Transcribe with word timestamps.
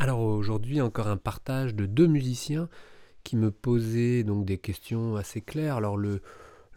Alors 0.00 0.20
aujourd'hui, 0.20 0.80
encore 0.80 1.08
un 1.08 1.18
partage 1.18 1.74
de 1.74 1.84
deux 1.84 2.06
musiciens 2.06 2.70
qui 3.22 3.36
me 3.36 3.50
posaient 3.50 4.24
donc 4.24 4.46
des 4.46 4.56
questions 4.56 5.16
assez 5.16 5.42
claires. 5.42 5.76
Alors 5.76 5.98
le, 5.98 6.22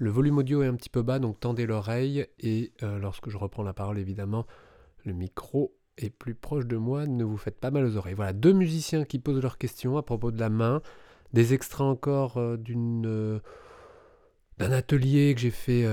volume 0.01 0.39
audio 0.39 0.61
est 0.61 0.67
un 0.67 0.75
petit 0.75 0.89
peu 0.89 1.03
bas, 1.03 1.19
donc 1.19 1.39
tendez 1.39 1.65
l'oreille 1.65 2.27
et 2.41 2.73
euh, 2.83 2.99
lorsque 2.99 3.29
je 3.29 3.37
reprends 3.37 3.63
la 3.63 3.71
parole, 3.71 3.97
évidemment, 3.97 4.45
le 5.05 5.13
micro 5.13 5.73
est 5.97 6.09
plus 6.09 6.35
proche 6.35 6.65
de 6.65 6.75
moi, 6.75 7.07
ne 7.07 7.23
vous 7.23 7.37
faites 7.37 7.61
pas 7.61 7.71
mal 7.71 7.85
aux 7.85 7.95
oreilles. 7.95 8.13
Voilà, 8.13 8.33
deux 8.33 8.51
musiciens 8.51 9.05
qui 9.05 9.19
posent 9.19 9.41
leurs 9.41 9.57
questions 9.57 9.95
à 9.95 10.03
propos 10.03 10.31
de 10.31 10.39
la 10.41 10.49
main, 10.49 10.81
des 11.31 11.53
extraits 11.53 11.87
encore 11.87 12.35
euh, 12.35 12.57
euh, 13.05 13.39
d'un 14.57 14.71
atelier 14.73 15.33
que 15.33 15.39
j'ai 15.39 15.49
fait 15.49 15.87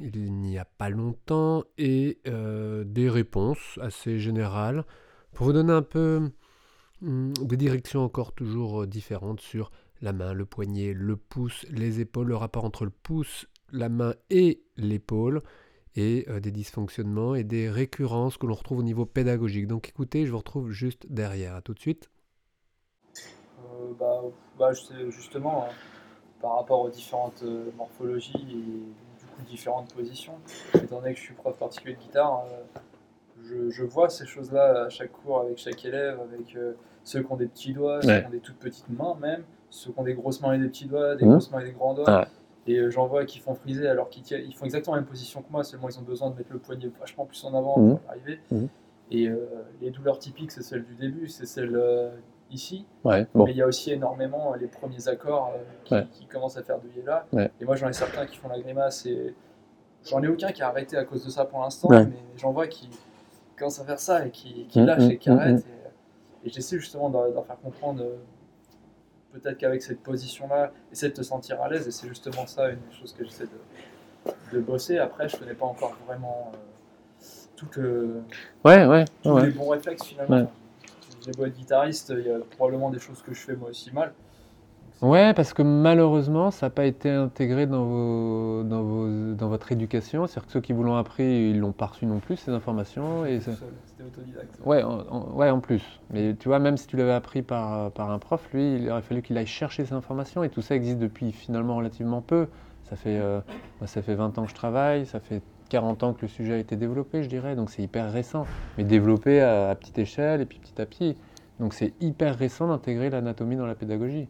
il 0.00 0.32
n'y 0.32 0.56
a 0.56 0.64
pas 0.64 0.88
longtemps 0.88 1.64
et 1.76 2.22
des 2.24 3.10
réponses 3.10 3.78
assez 3.82 4.18
générales 4.18 4.86
pour 5.32 5.46
vous 5.46 5.52
donner 5.52 5.72
un 5.72 5.82
peu 5.82 6.30
hum, 7.02 7.32
des 7.34 7.56
directions 7.56 8.02
encore 8.02 8.32
toujours 8.32 8.86
différentes 8.86 9.40
sur 9.40 9.70
la 10.00 10.12
main, 10.12 10.32
le 10.32 10.46
poignet, 10.46 10.92
le 10.92 11.16
pouce, 11.16 11.66
les 11.70 12.00
épaules, 12.00 12.28
le 12.28 12.36
rapport 12.36 12.64
entre 12.64 12.84
le 12.84 12.90
pouce, 12.90 13.46
la 13.72 13.88
main 13.88 14.14
et 14.30 14.62
l'épaule, 14.76 15.42
et 15.96 16.24
euh, 16.28 16.40
des 16.40 16.52
dysfonctionnements 16.52 17.34
et 17.34 17.44
des 17.44 17.68
récurrences 17.68 18.36
que 18.36 18.46
l'on 18.46 18.54
retrouve 18.54 18.78
au 18.78 18.82
niveau 18.82 19.06
pédagogique. 19.06 19.66
Donc 19.66 19.88
écoutez, 19.88 20.26
je 20.26 20.30
vous 20.30 20.38
retrouve 20.38 20.70
juste 20.70 21.06
derrière. 21.10 21.56
À 21.56 21.62
tout 21.62 21.74
de 21.74 21.80
suite. 21.80 22.08
Euh, 23.16 23.92
bah, 23.98 24.22
bah 24.58 24.70
justement, 25.08 25.64
hein, 25.64 25.72
par 26.40 26.56
rapport 26.56 26.82
aux 26.82 26.90
différentes 26.90 27.42
euh, 27.42 27.70
morphologies 27.76 28.46
et 28.50 29.44
différentes 29.48 29.92
positions, 29.94 30.38
étant 30.74 31.00
donné 31.00 31.14
que 31.14 31.18
je 31.18 31.24
suis 31.24 31.34
prof 31.34 31.56
particulier 31.56 31.94
de 31.94 32.00
guitare, 32.00 32.44
je, 33.44 33.70
je, 33.70 33.84
vois 33.84 34.08
ces 34.08 34.26
choses-là 34.26 34.84
à 34.84 34.88
chaque 34.88 35.12
cours 35.12 35.40
avec 35.40 35.58
chaque 35.58 35.84
élève, 35.84 36.18
avec 36.20 36.56
ceux 37.04 37.22
qui 37.22 37.32
ont 37.32 37.36
des 37.36 37.46
petits 37.46 37.72
doigts, 37.72 38.00
ceux 38.02 38.20
qui 38.20 38.26
ont 38.26 38.30
des 38.30 38.40
toutes 38.40 38.58
petites 38.58 38.88
mains 38.90 39.16
même 39.20 39.42
ceux 39.70 39.92
qui 39.92 39.98
ont 39.98 40.04
des 40.04 40.14
grosses 40.14 40.40
mains 40.40 40.52
et 40.54 40.58
des 40.58 40.68
petits 40.68 40.86
doigts, 40.86 41.16
des 41.16 41.24
mmh. 41.24 41.30
grosses 41.30 41.50
mains 41.50 41.60
et 41.60 41.64
des 41.64 41.72
grands 41.72 41.94
doigts. 41.94 42.26
Et 42.66 42.76
euh, 42.76 42.90
j'en 42.90 43.06
vois 43.06 43.24
qui 43.24 43.38
font 43.38 43.54
friser 43.54 43.88
alors 43.88 44.10
qu'ils 44.10 44.54
font 44.54 44.64
exactement 44.64 44.96
la 44.96 45.00
même 45.00 45.08
position 45.08 45.40
que 45.40 45.50
moi, 45.50 45.64
seulement 45.64 45.88
ils 45.88 45.98
ont 45.98 46.02
besoin 46.02 46.30
de 46.30 46.36
mettre 46.36 46.52
le 46.52 46.58
poignet 46.58 46.90
vachement 47.00 47.24
plus 47.24 47.42
en 47.44 47.54
avant 47.54 47.78
mmh. 47.78 47.98
pour 47.98 48.10
arriver. 48.10 48.40
Mmh. 48.50 48.64
Et 49.10 49.28
euh, 49.28 49.38
les 49.80 49.90
douleurs 49.90 50.18
typiques, 50.18 50.52
c'est 50.52 50.62
celles 50.62 50.84
du 50.84 50.94
début, 50.94 51.28
c'est 51.28 51.46
celles 51.46 51.74
euh, 51.74 52.10
ici. 52.50 52.84
Mais 53.04 53.26
il 53.48 53.56
y 53.56 53.62
a 53.62 53.66
aussi 53.66 53.90
énormément 53.90 54.54
les 54.54 54.66
premiers 54.66 55.08
accords 55.08 55.52
qui, 55.84 56.26
commencent 56.26 56.58
à 56.58 56.62
faire 56.62 56.78
douiller 56.78 57.02
là. 57.02 57.26
Et 57.60 57.64
moi, 57.64 57.76
j'en 57.76 57.88
ai 57.88 57.94
certains 57.94 58.26
qui 58.26 58.36
font 58.36 58.48
la 58.48 58.60
grimace 58.60 59.06
et 59.06 59.34
j'en 60.04 60.22
ai 60.22 60.28
aucun 60.28 60.52
qui 60.52 60.62
a 60.62 60.68
arrêté 60.68 60.96
à 60.96 61.04
cause 61.04 61.24
de 61.24 61.30
ça 61.30 61.46
pour 61.46 61.60
l'instant, 61.60 61.88
mais 61.90 62.06
j'en 62.36 62.52
vois 62.52 62.66
qui 62.66 62.90
commencent 63.58 63.80
à 63.80 63.84
faire 63.84 64.00
ça 64.00 64.26
et 64.26 64.30
qui, 64.30 64.66
qui 64.68 64.80
lâchent 64.80 65.10
et 65.10 65.18
qui 65.18 65.30
arrêtent. 65.30 65.66
Et, 66.44 66.48
et 66.48 66.50
j'essaie 66.50 66.78
justement 66.78 67.10
d'en 67.10 67.42
faire 67.42 67.60
comprendre 67.60 68.04
peut-être 69.32 69.58
qu'avec 69.58 69.82
cette 69.82 70.02
position-là, 70.02 70.72
essaie 70.92 71.08
de 71.08 71.14
te 71.14 71.22
sentir 71.22 71.60
à 71.62 71.68
l'aise. 71.68 71.86
Et 71.86 71.90
c'est 71.90 72.08
justement 72.08 72.46
ça 72.46 72.70
une 72.70 72.78
chose 72.98 73.12
que 73.12 73.24
j'essaie 73.24 73.44
de, 74.52 74.60
bosser. 74.60 74.98
Après, 74.98 75.28
je 75.28 75.36
connais 75.36 75.54
pas 75.54 75.66
encore 75.66 75.96
vraiment 76.06 76.52
euh, 76.54 76.56
tout 77.56 77.68
ouais, 78.64 78.86
ouais, 78.86 79.04
tous 79.22 79.38
les 79.38 79.50
bons 79.50 79.68
réflexes 79.68 80.04
finalement. 80.04 80.50
J'ai 81.24 81.32
beau 81.32 81.46
être 81.46 81.56
guitariste, 81.56 82.12
il 82.16 82.26
y 82.26 82.30
a 82.30 82.38
probablement 82.56 82.90
des 82.90 82.98
choses 82.98 83.22
que 83.22 83.34
je 83.34 83.40
fais 83.40 83.56
moi 83.56 83.70
aussi 83.70 83.92
mal. 83.92 84.12
Ouais, 85.00 85.32
parce 85.32 85.54
que 85.54 85.62
malheureusement, 85.62 86.50
ça 86.50 86.66
n'a 86.66 86.70
pas 86.70 86.84
été 86.84 87.08
intégré 87.08 87.68
dans, 87.68 87.84
vos, 87.84 88.64
dans, 88.64 88.82
vos, 88.82 89.32
dans 89.34 89.48
votre 89.48 89.70
éducation. 89.70 90.26
C'est-à-dire 90.26 90.46
que 90.46 90.52
ceux 90.52 90.60
qui 90.60 90.72
vous 90.72 90.82
l'ont 90.82 90.96
appris, 90.96 91.50
ils 91.50 91.60
l'ont 91.60 91.70
pas 91.70 91.86
reçu 91.86 92.04
non 92.04 92.18
plus, 92.18 92.36
ces 92.36 92.50
informations. 92.50 93.24
Et 93.24 93.38
C'était 93.38 94.02
autodidacte. 94.04 94.58
Ouais, 94.64 94.82
en, 94.82 95.36
ouais, 95.36 95.50
en 95.50 95.60
plus. 95.60 96.00
Mais 96.10 96.34
tu 96.34 96.48
vois, 96.48 96.58
même 96.58 96.76
si 96.76 96.88
tu 96.88 96.96
l'avais 96.96 97.12
appris 97.12 97.42
par, 97.42 97.92
par 97.92 98.10
un 98.10 98.18
prof, 98.18 98.48
lui, 98.52 98.74
il 98.74 98.90
aurait 98.90 99.02
fallu 99.02 99.22
qu'il 99.22 99.38
aille 99.38 99.46
chercher 99.46 99.84
ces 99.84 99.92
informations. 99.92 100.42
Et 100.42 100.48
tout 100.48 100.62
ça 100.62 100.74
existe 100.74 100.98
depuis 100.98 101.30
finalement 101.30 101.76
relativement 101.76 102.20
peu. 102.20 102.48
Ça 102.82 102.96
fait, 102.96 103.18
euh, 103.20 103.40
moi, 103.80 103.86
ça 103.86 104.02
fait 104.02 104.16
20 104.16 104.36
ans 104.38 104.44
que 104.44 104.50
je 104.50 104.54
travaille, 104.54 105.06
ça 105.06 105.20
fait 105.20 105.42
40 105.68 106.02
ans 106.02 106.12
que 106.12 106.22
le 106.22 106.28
sujet 106.28 106.54
a 106.54 106.58
été 106.58 106.74
développé, 106.74 107.22
je 107.22 107.28
dirais. 107.28 107.54
Donc 107.54 107.70
c'est 107.70 107.82
hyper 107.82 108.10
récent. 108.10 108.46
Mais 108.76 108.82
développé 108.84 109.40
à, 109.42 109.70
à 109.70 109.74
petite 109.76 109.98
échelle 109.98 110.40
et 110.40 110.46
puis 110.46 110.58
petit 110.58 110.80
à 110.82 110.86
petit. 110.86 111.16
Donc 111.60 111.72
c'est 111.72 111.94
hyper 112.00 112.36
récent 112.36 112.66
d'intégrer 112.66 113.10
l'anatomie 113.10 113.54
dans 113.54 113.66
la 113.66 113.76
pédagogie. 113.76 114.28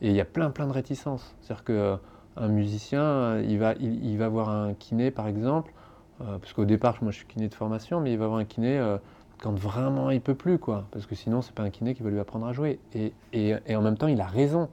Et 0.00 0.10
il 0.10 0.14
y 0.14 0.20
a 0.20 0.24
plein, 0.24 0.50
plein 0.50 0.66
de 0.66 0.72
réticences. 0.72 1.34
C'est-à-dire 1.40 1.64
qu'un 1.64 2.00
euh, 2.42 2.48
musicien, 2.48 3.38
il 3.40 3.58
va, 3.58 3.74
il, 3.74 4.16
va 4.18 4.28
voir 4.28 4.48
un 4.48 4.74
kiné, 4.74 5.10
par 5.10 5.28
exemple, 5.28 5.72
euh, 6.20 6.38
parce 6.38 6.52
qu'au 6.52 6.64
départ, 6.64 6.98
moi, 7.02 7.10
je 7.10 7.18
suis 7.18 7.26
kiné 7.26 7.48
de 7.48 7.54
formation, 7.54 8.00
mais 8.00 8.12
il 8.12 8.18
va 8.18 8.26
voir 8.26 8.38
un 8.38 8.44
kiné 8.44 8.78
euh, 8.78 8.98
quand 9.40 9.56
vraiment 9.58 10.10
il 10.10 10.20
peut 10.20 10.34
plus, 10.34 10.58
quoi. 10.58 10.86
Parce 10.90 11.06
que 11.06 11.14
sinon, 11.14 11.42
c'est 11.42 11.54
pas 11.54 11.62
un 11.62 11.70
kiné 11.70 11.94
qui 11.94 12.02
va 12.02 12.10
lui 12.10 12.20
apprendre 12.20 12.46
à 12.46 12.52
jouer. 12.52 12.80
Et, 12.94 13.12
et, 13.32 13.54
et 13.66 13.76
en 13.76 13.82
même 13.82 13.96
temps, 13.96 14.08
il 14.08 14.20
a 14.20 14.26
raison. 14.26 14.68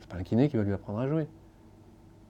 C'est 0.00 0.08
pas 0.08 0.18
un 0.18 0.22
kiné 0.22 0.48
qui 0.48 0.56
va 0.56 0.62
lui 0.62 0.72
apprendre 0.72 0.98
à 0.98 1.08
jouer. 1.08 1.26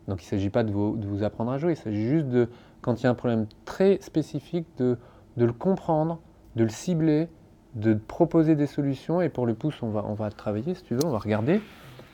Donc 0.09 0.22
il 0.22 0.26
ne 0.26 0.31
s'agit 0.31 0.50
pas 0.50 0.65
de 0.65 0.71
vous, 0.71 0.97
de 0.97 1.06
vous, 1.06 1.22
apprendre 1.22 1.50
à 1.50 1.59
jouer, 1.59 1.72
il 1.72 1.76
s'agit 1.76 2.06
juste 2.06 2.28
de, 2.28 2.49
quand 2.82 3.00
il 3.00 3.05
y 3.05 3.06
a 3.06 3.11
un 3.11 3.15
problème 3.15 3.47
très 3.65 3.99
spécifique, 4.00 4.66
de, 4.78 4.99
de, 5.37 5.44
le 5.44 5.53
comprendre, 5.53 6.21
de 6.56 6.65
le 6.65 6.71
cibler, 6.71 7.28
de 7.75 7.94
proposer 7.94 8.55
des 8.55 8.66
solutions. 8.66 9.21
Et 9.21 9.28
pour 9.28 9.47
le 9.47 9.55
pouce, 9.55 9.82
on 9.82 9.88
va, 9.88 10.05
on 10.06 10.15
va 10.15 10.31
travailler, 10.31 10.75
si 10.75 10.82
tu 10.82 10.94
veux, 10.94 11.05
on 11.05 11.11
va 11.11 11.19
regarder. 11.19 11.61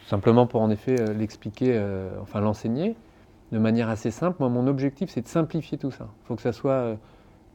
Simplement 0.07 0.47
pour 0.47 0.63
en 0.63 0.71
effet 0.71 1.01
euh, 1.01 1.13
l'expliquer, 1.13 1.73
euh, 1.75 2.11
enfin 2.21 2.41
l'enseigner 2.41 2.97
de 3.53 3.59
manière 3.59 3.89
assez 3.89 4.11
simple. 4.11 4.37
Moi, 4.41 4.49
mon 4.49 4.67
objectif, 4.67 5.11
c'est 5.11 5.23
de 5.23 5.29
simplifier 5.29 5.79
tout 5.79 5.91
ça. 5.91 6.09
Il 6.23 6.27
faut 6.27 6.37
que 6.37 6.43
ça 6.43 6.53
soit 6.53 6.73
euh, 6.73 6.97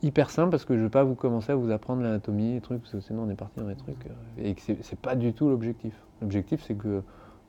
hyper 0.01 0.29
simple 0.29 0.51
parce 0.51 0.66
que 0.66 0.73
je 0.73 0.79
ne 0.79 0.83
veux 0.85 0.89
pas 0.89 1.03
vous 1.03 1.16
commencer 1.16 1.51
à 1.51 1.56
vous 1.56 1.72
apprendre 1.72 2.01
l'anatomie, 2.01 2.53
les 2.53 2.61
trucs, 2.61 2.81
parce 2.81 2.91
que 2.94 3.00
sinon 3.00 3.23
on 3.23 3.29
est 3.29 3.35
parti 3.35 3.59
dans 3.59 3.67
les 3.67 3.75
trucs. 3.75 4.07
et 4.38 4.53
que 4.56 4.61
ce 4.61 4.72
n'est 4.72 4.97
pas 5.01 5.16
du 5.16 5.33
tout 5.33 5.50
l'objectif. 5.50 5.94
L'objectif, 6.22 6.63
c'est 6.66 6.75
que 6.75 7.01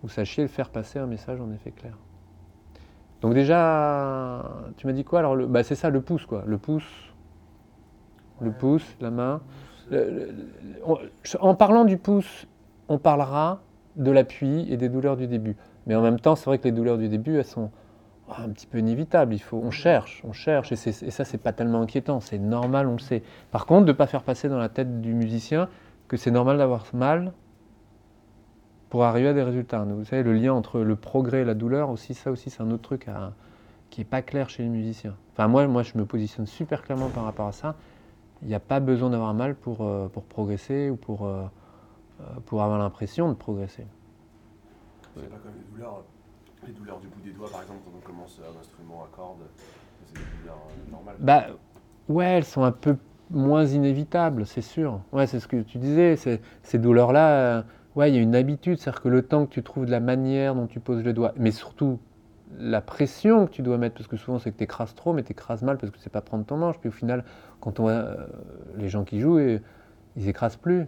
vous 0.03 0.09
sachiez 0.09 0.43
le 0.43 0.49
faire 0.49 0.71
passer 0.71 0.99
un 0.99 1.07
message 1.07 1.41
en 1.41 1.51
effet 1.53 1.71
clair. 1.71 1.97
Donc 3.21 3.35
déjà, 3.35 4.45
tu 4.77 4.87
m'as 4.87 4.93
dit 4.93 5.05
quoi? 5.05 5.21
Alors, 5.21 5.37
bah, 5.37 5.63
c'est 5.63 5.75
ça, 5.75 5.91
le 5.91 6.01
pouce, 6.01 6.27
quoi. 6.27 6.45
Le 6.47 6.59
pouce, 6.59 7.13
le 8.41 8.53
pouce, 8.53 8.97
la 9.01 9.11
main. 9.11 9.41
en 11.41 11.55
parlant 11.55 11.85
du 11.85 11.97
pouce, 11.97 12.47
on 12.89 12.99
parlera 12.99 13.61
de 13.97 14.11
l'appui 14.11 14.67
et 14.71 14.77
des 14.77 14.89
douleurs 14.89 15.17
du 15.17 15.27
début. 15.27 15.57
Mais 15.87 15.95
en 15.95 16.03
même 16.03 16.21
temps, 16.21 16.37
c'est 16.37 16.47
vrai 16.47 16.59
que 16.59 16.65
les 16.65 16.73
douleurs 16.73 16.99
du 16.99 17.09
début, 17.09 17.39
elles 17.39 17.45
sont 17.45 17.71
un 18.29 18.49
petit 18.51 18.67
peu 18.67 18.79
inévitables. 18.79 19.35
Il 19.35 19.39
faut, 19.39 19.61
on 19.63 19.71
cherche, 19.71 20.23
on 20.25 20.33
cherche, 20.33 20.73
et, 20.73 20.77
ça, 20.77 21.25
c'est 21.25 21.39
pas 21.39 21.53
tellement 21.53 21.81
inquiétant. 21.81 22.21
C'est 22.21 22.39
normal, 22.39 22.87
on 22.89 22.93
le 22.93 22.99
sait. 22.99 23.23
Par 23.51 23.67
contre, 23.67 23.87
de 23.87 23.93
ne 23.93 23.97
pas 23.97 24.07
faire 24.07 24.23
passer 24.23 24.49
dans 24.49 24.59
la 24.59 24.69
tête 24.69 25.01
du 25.01 25.15
musicien 25.15 25.69
que 26.09 26.17
c'est 26.17 26.31
normal 26.31 26.59
d'avoir 26.59 26.87
mal 26.93 27.33
pour 28.91 29.05
arriver 29.05 29.29
à 29.29 29.35
des 29.35 29.43
résultats. 29.43 29.85
Vous 29.85 30.05
savez, 30.05 30.23
le 30.23 30.33
lien 30.33 30.53
entre 30.53 30.81
le 30.81 30.97
progrès 30.97 31.43
et 31.43 31.45
la 31.45 31.55
douleur, 31.55 31.91
aussi, 31.91 32.15
ça 32.15 32.31
aussi, 32.31 32.51
c'est 32.51 32.63
un 32.63 32.71
autre 32.71 32.83
truc 32.83 33.07
qui 33.91 34.01
n'est 34.01 34.05
pas 34.05 34.23
clair 34.23 34.49
chez 34.49 34.63
les 34.63 34.69
musiciens. 34.69 35.17
Enfin, 35.33 35.49
moi, 35.49 35.67
moi, 35.67 35.83
je 35.83 35.97
me 35.97 36.05
positionne 36.05 36.47
super 36.47 36.83
clairement 36.83 37.09
par 37.09 37.25
rapport 37.25 37.49
à 37.49 37.53
ça. 37.53 37.75
Il 38.43 38.49
n'y 38.49 38.55
a 38.55 38.61
pas 38.61 38.81
besoin 38.81 39.11
d'avoir 39.11 39.33
mal 39.35 39.55
pour, 39.55 39.83
euh, 39.83 40.09
pour 40.09 40.25
progresser 40.25 40.91
ou 40.91 40.97
pour. 40.97 41.27
Euh, 41.27 41.45
pour 42.47 42.63
avoir 42.63 42.79
l'impression 42.79 43.29
de 43.29 43.35
progresser. 43.35 43.87
C'est 45.17 45.31
pas 45.31 45.37
comme 45.37 45.53
les 45.57 45.73
douleurs, 45.73 46.05
les 46.67 46.73
douleurs 46.73 47.01
du 47.01 47.07
bout 47.07 47.21
des 47.25 47.33
doigts, 47.33 47.51
par 47.51 47.63
exemple, 47.63 47.81
quand 47.85 47.93
on 47.97 48.07
commence 48.07 48.41
un 48.41 48.61
instrument 48.61 49.05
à 49.05 49.17
cordes, 49.17 49.47
c'est 50.05 50.19
des 50.19 50.25
douleurs 50.41 50.59
euh, 50.69 50.91
normales 50.91 51.17
Bah 51.21 51.47
ouais, 52.09 52.27
elles 52.27 52.45
sont 52.45 52.65
un 52.65 52.73
peu 52.73 52.97
moins 53.31 53.65
inévitables, 53.65 54.47
c'est 54.47 54.63
sûr. 54.63 55.01
Ouais, 55.13 55.27
c'est 55.27 55.41
ce 55.41 55.49
que 55.49 55.63
tu 55.63 55.79
disais, 55.79 56.17
ces 56.17 56.79
douleurs-là, 56.79 57.31
euh, 57.31 57.63
ouais, 57.95 58.11
il 58.11 58.15
y 58.15 58.19
a 58.19 58.21
une 58.21 58.35
habitude, 58.35 58.79
c'est-à-dire 58.79 59.01
que 59.01 59.09
le 59.09 59.23
temps 59.23 59.47
que 59.47 59.53
tu 59.53 59.63
trouves 59.63 59.87
de 59.87 59.91
la 59.91 60.01
manière 60.01 60.55
dont 60.55 60.67
tu 60.67 60.81
poses 60.81 61.03
le 61.03 61.13
doigt, 61.13 61.33
mais 61.37 61.51
surtout 61.51 61.99
la 62.59 62.81
pression 62.81 63.47
que 63.47 63.53
tu 63.53 63.63
dois 63.63 63.79
mettre, 63.79 63.97
parce 63.97 64.07
que 64.07 64.17
souvent 64.17 64.39
c'est 64.39 64.53
que 64.53 64.59
tu 64.59 64.65
écrases 64.65 64.95
trop, 64.95 65.13
mais 65.13 65.23
tu 65.23 65.33
écrases 65.33 65.63
mal 65.63 65.79
parce 65.79 65.91
que 65.91 65.99
c'est 65.99 66.11
pas 66.11 66.21
prendre 66.21 66.45
ton 66.45 66.57
manche. 66.57 66.79
Puis 66.79 66.89
au 66.89 66.93
final, 66.93 67.25
quand 67.61 67.81
on 67.81 67.85
voit 67.85 68.17
les 68.77 68.89
gens 68.89 69.05
qui 69.05 69.19
jouent, 69.19 69.41
ils 69.41 70.29
écrasent 70.29 70.57
plus 70.57 70.87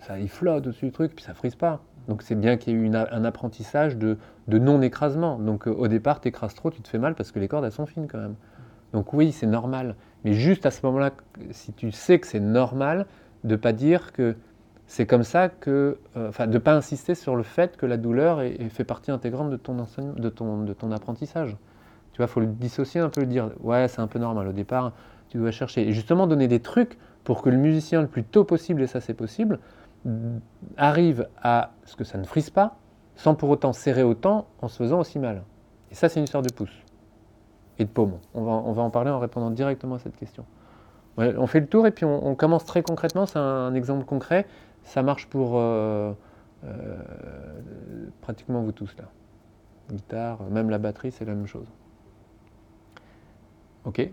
ça, 0.00 0.18
il 0.18 0.28
flotte 0.28 0.66
au-dessus 0.66 0.86
du 0.86 0.92
truc, 0.92 1.14
puis 1.14 1.24
ça 1.24 1.34
frise 1.34 1.54
pas. 1.54 1.80
Donc 2.08 2.22
c'est 2.22 2.34
bien 2.34 2.56
qu'il 2.56 2.74
y 2.74 2.76
ait 2.76 2.86
eu 2.86 2.94
un 2.94 3.24
apprentissage 3.24 3.96
de, 3.96 4.18
non-écrasement. 4.48 5.38
Donc 5.38 5.66
euh, 5.66 5.72
au 5.72 5.88
départ, 5.88 6.20
tu 6.20 6.28
écrases 6.28 6.54
trop, 6.54 6.70
tu 6.70 6.80
te 6.82 6.88
fais 6.88 6.98
mal 6.98 7.14
parce 7.14 7.32
que 7.32 7.38
les 7.38 7.48
cordes, 7.48 7.64
elles 7.64 7.72
sont 7.72 7.86
fines 7.86 8.06
quand 8.06 8.18
même. 8.18 8.36
Donc 8.92 9.12
oui, 9.12 9.32
c'est 9.32 9.46
normal. 9.46 9.96
Mais 10.24 10.32
juste 10.32 10.66
à 10.66 10.70
ce 10.70 10.84
moment-là, 10.86 11.10
si 11.50 11.72
tu 11.72 11.90
sais 11.90 12.18
que 12.18 12.26
c'est 12.26 12.40
normal, 12.40 13.06
de 13.44 13.56
pas 13.56 13.72
dire 13.72 14.12
que 14.12 14.36
c'est 14.86 15.06
comme 15.06 15.24
ça 15.24 15.48
que... 15.48 15.98
Euh, 16.16 16.28
enfin, 16.28 16.46
de 16.46 16.58
pas 16.58 16.74
insister 16.74 17.16
sur 17.16 17.34
le 17.34 17.42
fait 17.42 17.76
que 17.76 17.86
la 17.86 17.96
douleur 17.96 18.40
fait 18.70 18.84
partie 18.84 19.10
intégrante 19.10 19.50
de 19.50 19.56
ton, 19.56 19.74
de 19.74 20.28
ton, 20.28 20.62
de 20.62 20.72
ton 20.72 20.92
apprentissage. 20.92 21.56
Tu 22.12 22.18
vois, 22.18 22.28
faut 22.28 22.40
le 22.40 22.46
dissocier 22.46 23.00
un 23.00 23.08
peu, 23.08 23.22
le 23.22 23.26
dire, 23.26 23.50
ouais, 23.60 23.88
c'est 23.88 24.00
un 24.00 24.06
peu 24.06 24.20
normal. 24.20 24.46
Au 24.46 24.52
départ, 24.52 24.92
tu 25.28 25.38
dois 25.38 25.50
chercher. 25.50 25.88
Et 25.88 25.92
justement, 25.92 26.26
donner 26.26 26.48
des 26.48 26.60
trucs 26.60 26.96
pour 27.24 27.42
que 27.42 27.50
le 27.50 27.56
musicien, 27.56 28.00
le 28.00 28.06
plus 28.06 28.22
tôt 28.22 28.44
possible, 28.44 28.82
et 28.82 28.86
ça 28.86 29.00
c'est 29.00 29.12
possible, 29.12 29.58
arrive 30.76 31.28
à 31.42 31.72
ce 31.84 31.96
que 31.96 32.04
ça 32.04 32.18
ne 32.18 32.24
frise 32.24 32.50
pas, 32.50 32.76
sans 33.16 33.34
pour 33.34 33.50
autant 33.50 33.72
serrer 33.72 34.02
autant 34.02 34.46
en 34.60 34.68
se 34.68 34.76
faisant 34.76 35.00
aussi 35.00 35.18
mal. 35.18 35.42
Et 35.90 35.94
ça, 35.94 36.08
c'est 36.08 36.20
une 36.20 36.24
histoire 36.24 36.42
de 36.42 36.52
pouce 36.52 36.74
et 37.78 37.84
de 37.84 37.90
paume. 37.90 38.18
On 38.34 38.42
va, 38.42 38.52
on 38.52 38.72
va 38.72 38.82
en 38.82 38.90
parler 38.90 39.10
en 39.10 39.18
répondant 39.18 39.50
directement 39.50 39.96
à 39.96 39.98
cette 39.98 40.16
question. 40.16 40.44
on 41.16 41.46
fait 41.46 41.60
le 41.60 41.66
tour 41.66 41.86
et 41.86 41.90
puis 41.90 42.04
on, 42.04 42.34
commence 42.34 42.64
très 42.64 42.82
concrètement, 42.82 43.26
c'est 43.26 43.38
un, 43.38 43.74
exemple 43.74 44.04
concret. 44.04 44.46
ça 44.82 45.02
marche 45.02 45.26
pour 45.26 45.52
euh, 45.54 46.12
pratiquement 48.20 48.62
vous 48.62 48.72
tous 48.72 48.94
là. 48.96 49.04
Guitare, 49.90 50.42
même 50.50 50.68
la 50.70 50.78
batterie, 50.78 51.12
c'est 51.12 51.24
la 51.24 51.34
même 51.34 51.46
chose. 51.46 51.66
Ok 53.84 54.10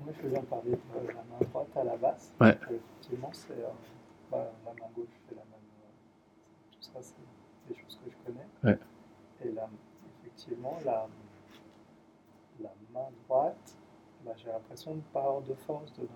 Moi, 0.00 0.12
je 0.16 0.28
faisais 0.28 0.40
parler 0.42 0.70
de 0.70 1.06
la 1.08 1.14
main 1.14 1.46
droite 1.50 1.68
à 1.76 1.84
la 1.84 1.96
basse. 1.96 2.32
Ouais. 2.40 2.58
effectivement, 2.70 3.28
c'est 3.32 3.52
bah, 4.32 4.50
la 4.64 4.72
main 4.72 4.90
gauche 4.96 5.08
fait 5.28 5.34
la 5.34 5.42
même. 5.42 5.60
tout 6.72 6.82
ça, 6.82 6.98
c'est 7.00 7.14
des 7.68 7.78
choses 7.80 7.98
que 8.04 8.10
je 8.10 8.16
connais. 8.26 8.46
Ouais. 8.64 8.78
Et 9.44 9.52
là, 9.52 9.68
effectivement, 10.20 10.76
la, 10.84 11.06
la 12.60 12.70
main 12.92 13.08
droite, 13.28 13.76
bah, 14.24 14.32
j'ai 14.36 14.48
l'impression 14.48 14.94
de 14.96 15.00
pas 15.12 15.20
avoir 15.20 15.42
de 15.42 15.54
force 15.54 15.92
dedans, 15.94 16.08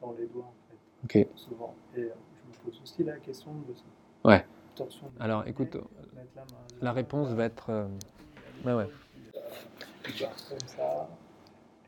dans 0.00 0.12
les 0.12 0.26
doigts 0.26 0.44
en 0.46 1.08
fait. 1.08 1.28
Souvent. 1.36 1.74
Et 1.96 2.00
euh, 2.04 2.14
je 2.34 2.48
me 2.48 2.64
pose 2.64 2.80
aussi 2.82 3.04
la 3.04 3.16
question 3.18 3.52
de 3.68 3.74
ça. 3.74 3.82
Ouais. 4.24 4.46
Torsion 4.74 5.08
du 5.08 5.20
Alors 5.22 5.46
écoute, 5.46 5.76
la, 6.14 6.42
la 6.80 6.92
réponse 6.92 7.28
va 7.30 7.44
être. 7.44 7.70
euh, 7.70 7.88
Ouais, 8.64 8.72
ouais. 8.72 8.88
comme 10.48 10.68
ça. 10.68 11.08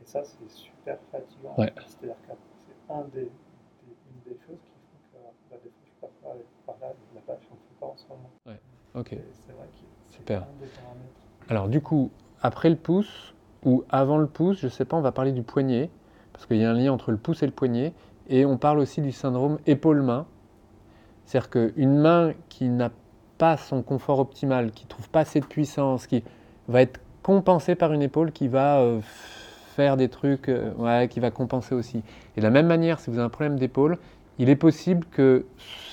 Et 0.03 0.05
ça, 0.07 0.23
c'est 0.25 0.51
super 0.51 0.99
fatigant. 1.11 1.55
Ouais. 1.57 1.73
C'est-à-dire 1.87 2.17
que 2.29 2.33
c'est 2.67 2.93
un 2.93 3.03
des, 3.05 3.23
des- 3.25 3.31
une 3.31 4.33
des 4.35 4.39
choses 4.47 4.59
qui 4.63 4.76
bah, 5.51 5.57
des 5.63 5.71
fois, 5.71 5.85
je 5.85 6.01
passe 6.01 6.17
par, 6.67 6.77
là, 6.81 6.95
ne 7.15 7.21
pas 7.21 7.87
en 7.87 7.97
ce 7.97 8.05
moment. 8.09 8.31
Ok. 8.97 9.11
C'est 9.11 9.53
vrai 9.53 9.67
que 9.67 10.15
Super. 10.15 10.39
un 10.39 10.47
des 10.61 10.69
paramètres. 10.69 11.51
Alors 11.51 11.69
du 11.69 11.81
coup, 11.81 12.11
après 12.41 12.71
le 12.71 12.77
pouce 12.77 13.35
ou 13.63 13.85
avant 13.91 14.17
le 14.17 14.27
pouce, 14.27 14.59
je 14.61 14.69
sais 14.69 14.85
pas, 14.85 14.97
on 14.97 15.03
va 15.03 15.13
parler 15.13 15.33
du 15.33 15.43
poignet, 15.43 15.91
parce 16.33 16.47
qu'il 16.47 16.57
y 16.57 16.65
a 16.65 16.71
un 16.71 16.75
lien 16.75 16.93
entre 16.93 17.11
le 17.11 17.19
pouce 17.19 17.43
et 17.43 17.47
le 17.47 17.53
poignet, 17.53 17.93
et 18.29 18.47
on 18.47 18.57
parle 18.57 18.79
aussi 18.79 19.03
du 19.03 19.13
syndrome 19.13 19.59
épaule-main. 19.67 20.27
C'est-à-dire 21.25 21.51
qu'une 21.51 21.99
main 21.99 22.33
qui 22.49 22.69
n'a 22.69 22.91
pas 23.39 23.57
son 23.57 23.83
confort 23.83 24.19
optimal, 24.19 24.71
qui 24.71 24.87
trouve 24.87 25.11
pas 25.11 25.21
assez 25.21 25.41
de 25.41 25.47
puissance, 25.47 26.07
qui 26.07 26.25
va 26.69 26.81
être 26.81 27.01
compensée 27.23 27.75
par 27.75 27.93
une 27.93 28.03
épaule 28.03 28.33
qui 28.33 28.49
va 28.49 28.79
euh, 28.79 29.01
faire 29.75 29.97
des 29.97 30.09
trucs, 30.09 30.49
euh, 30.49 30.73
ouais, 30.75 31.09
qui 31.09 31.21
va 31.21 31.31
compenser 31.31 31.75
aussi. 31.75 32.03
Et 32.37 32.41
de 32.41 32.45
la 32.45 32.51
même 32.51 32.67
manière, 32.67 32.99
si 33.01 33.11
vous 33.11 33.19
avez 33.19 33.27
un 33.27 33.31
problème 33.31 33.59
d'épaule, 33.59 33.99
il 34.39 34.49
est 34.49 34.57
possible 34.57 35.07
que 35.11 35.47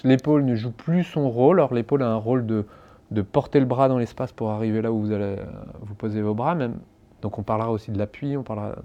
l'épaule 0.04 0.46
ne 0.46 0.56
joue 0.56 0.72
plus 0.72 1.04
son 1.04 1.30
rôle. 1.30 1.60
Alors 1.60 1.74
l'épaule 1.74 2.04
a 2.04 2.08
un 2.08 2.16
rôle 2.16 2.46
de, 2.46 2.66
de 3.12 3.22
porter 3.22 3.60
le 3.60 3.66
bras 3.66 3.88
dans 3.88 3.98
l'espace 3.98 4.32
pour 4.32 4.52
arriver 4.52 4.82
là 4.82 4.92
où 4.92 5.00
vous 5.00 5.12
allez 5.12 5.36
vous 5.82 5.96
poser 5.96 6.22
vos 6.22 6.34
bras 6.34 6.56
même. 6.56 6.76
Donc 7.22 7.40
on 7.40 7.44
parlera 7.44 7.72
aussi 7.72 7.92
de 7.92 7.98
l'appui, 7.98 8.36
on 8.36 8.44
parlera. 8.44 8.76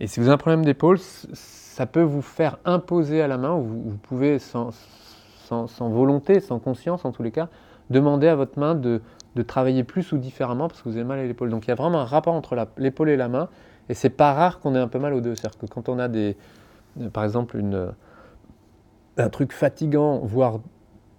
Et 0.00 0.06
si 0.06 0.20
vous 0.20 0.26
avez 0.26 0.34
un 0.34 0.38
problème 0.38 0.64
d'épaule, 0.64 0.98
ça 0.98 1.86
peut 1.86 2.02
vous 2.02 2.22
faire 2.22 2.58
imposer 2.64 3.20
à 3.22 3.28
la 3.28 3.36
main, 3.36 3.54
ou 3.54 3.62
vous, 3.62 3.82
vous 3.90 3.96
pouvez 3.96 4.38
sans, 4.38 4.70
sans- 5.44 5.66
sans 5.66 5.88
volonté, 5.88 6.40
sans 6.40 6.58
conscience 6.58 7.04
en 7.04 7.12
tous 7.12 7.22
les 7.22 7.30
cas, 7.32 7.48
demander 7.90 8.28
à 8.28 8.36
votre 8.36 8.58
main 8.58 8.74
de, 8.74 9.00
de 9.34 9.42
travailler 9.42 9.84
plus 9.84 10.12
ou 10.12 10.18
différemment 10.18 10.68
parce 10.68 10.82
que 10.82 10.88
vous 10.88 10.96
avez 10.96 11.04
mal 11.04 11.18
à 11.18 11.24
l'épaule. 11.24 11.50
Donc 11.50 11.66
il 11.66 11.68
y 11.68 11.72
a 11.72 11.76
vraiment 11.76 12.00
un 12.00 12.04
rapport 12.04 12.34
entre 12.34 12.56
l'épaule 12.76 13.08
et 13.08 13.16
la 13.16 13.28
main, 13.28 13.48
et 13.88 13.94
c'est 13.94 14.10
pas 14.10 14.34
rare 14.34 14.60
qu'on 14.60 14.74
ait 14.74 14.80
un 14.80 14.88
peu 14.88 14.98
mal 14.98 15.14
aux 15.14 15.20
deux. 15.20 15.34
C'est-à-dire 15.34 15.58
que 15.58 15.66
quand 15.66 15.88
on 15.88 15.98
a 15.98 16.08
des, 16.08 16.36
par 17.12 17.24
exemple 17.24 17.56
une, 17.56 17.92
un 19.16 19.28
truc 19.28 19.52
fatigant, 19.52 20.18
voire 20.18 20.60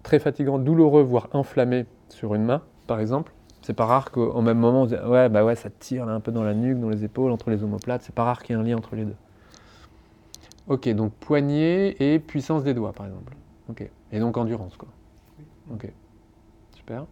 très 0.02 0.18
fatigant, 0.18 0.58
douloureux, 0.58 1.02
voire 1.02 1.28
inflammé 1.32 1.86
sur 2.08 2.34
une 2.34 2.44
main, 2.44 2.62
par 2.86 3.00
exemple, 3.00 3.32
c'est 3.62 3.74
pas 3.74 3.84
rare 3.84 4.10
qu'au 4.10 4.40
même 4.40 4.58
moment, 4.58 4.82
on 4.82 4.88
se 4.88 4.94
dise, 4.94 5.04
ouais, 5.06 5.28
bah 5.28 5.44
ouais, 5.44 5.54
ça 5.54 5.68
tire 5.70 6.06
là, 6.06 6.12
un 6.12 6.20
peu 6.20 6.32
dans 6.32 6.42
la 6.42 6.54
nuque, 6.54 6.80
dans 6.80 6.88
les 6.88 7.04
épaules, 7.04 7.30
entre 7.30 7.50
les 7.50 7.62
omoplates. 7.62 8.02
C'est 8.02 8.14
pas 8.14 8.24
rare 8.24 8.42
qu'il 8.42 8.56
y 8.56 8.58
ait 8.58 8.62
un 8.62 8.64
lien 8.64 8.76
entre 8.76 8.96
les 8.96 9.04
deux. 9.04 9.16
Ok, 10.66 10.88
donc 10.90 11.12
poignet 11.12 11.96
et 12.00 12.18
puissance 12.18 12.64
des 12.64 12.74
doigts, 12.74 12.92
par 12.92 13.06
exemple. 13.06 13.34
Ok. 13.68 13.90
Et 14.12 14.18
donc 14.18 14.36
endurance, 14.36 14.76
quoi. 14.76 14.88
Ok. 15.72 15.92
Super. 16.74 17.06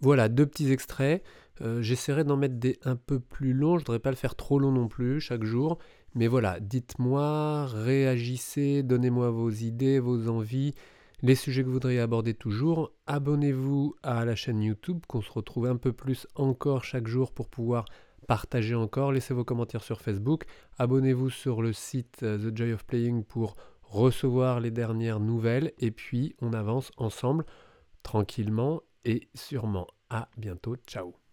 Voilà, 0.00 0.28
deux 0.28 0.46
petits 0.46 0.70
extraits. 0.70 1.22
Euh, 1.60 1.82
J'essaierai 1.82 2.24
d'en 2.24 2.36
mettre 2.36 2.56
des 2.56 2.78
un 2.84 2.96
peu 2.96 3.20
plus 3.20 3.52
longs. 3.52 3.78
Je 3.78 3.82
ne 3.82 3.86
voudrais 3.86 3.98
pas 3.98 4.10
le 4.10 4.16
faire 4.16 4.34
trop 4.36 4.58
long 4.58 4.72
non 4.72 4.88
plus 4.88 5.20
chaque 5.20 5.44
jour. 5.44 5.78
Mais 6.14 6.26
voilà, 6.26 6.58
dites-moi, 6.60 7.66
réagissez, 7.66 8.82
donnez-moi 8.82 9.30
vos 9.30 9.50
idées, 9.50 9.98
vos 9.98 10.28
envies, 10.28 10.74
les 11.22 11.34
sujets 11.34 11.62
que 11.62 11.66
vous 11.66 11.74
voudriez 11.74 12.00
aborder 12.00 12.34
toujours. 12.34 12.92
Abonnez-vous 13.06 13.94
à 14.02 14.24
la 14.24 14.34
chaîne 14.34 14.62
YouTube, 14.62 15.00
qu'on 15.06 15.20
se 15.20 15.30
retrouve 15.30 15.66
un 15.66 15.76
peu 15.76 15.92
plus 15.92 16.26
encore 16.34 16.84
chaque 16.84 17.06
jour 17.06 17.32
pour 17.32 17.48
pouvoir 17.48 17.84
partager 18.26 18.74
encore. 18.74 19.12
Laissez 19.12 19.34
vos 19.34 19.44
commentaires 19.44 19.82
sur 19.82 20.00
Facebook. 20.00 20.44
Abonnez-vous 20.78 21.30
sur 21.30 21.62
le 21.62 21.72
site 21.72 22.22
euh, 22.22 22.38
The 22.38 22.56
Joy 22.56 22.72
of 22.72 22.84
Playing 22.84 23.24
pour 23.24 23.56
recevoir 23.82 24.60
les 24.60 24.70
dernières 24.70 25.20
nouvelles. 25.20 25.72
Et 25.78 25.90
puis, 25.90 26.36
on 26.40 26.52
avance 26.52 26.90
ensemble, 26.96 27.44
tranquillement 28.02 28.82
et 29.04 29.28
sûrement. 29.34 29.86
À 30.10 30.28
bientôt. 30.36 30.76
Ciao. 30.86 31.27